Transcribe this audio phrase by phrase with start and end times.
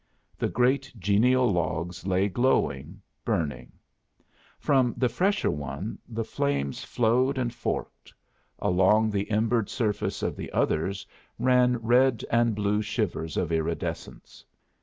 [0.35, 3.73] The great genial logs lay glowing, burning;
[4.57, 8.11] from the fresher one the flames flowed and forked;
[8.57, 11.05] along the embered surface of the others
[11.37, 14.43] ran red and blue shivers of iridescence.